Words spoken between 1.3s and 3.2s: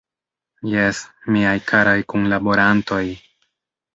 miaj karaj kunlaborantoj!